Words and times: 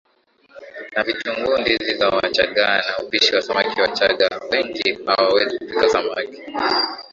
na 0.95 1.01
vitunguuNdizi 1.05 1.93
za 1.99 2.09
Wachagga 2.09 2.77
na 2.87 2.97
upishi 3.03 3.35
wa 3.35 3.41
samaki 3.41 3.81
Wachaga 3.81 4.29
wengi 4.51 4.97
hawawezi 5.05 5.59
kupika 5.59 5.89
samaki 5.89 6.41